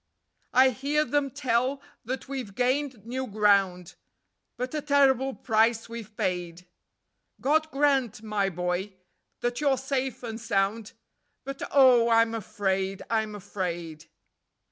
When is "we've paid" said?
5.87-6.67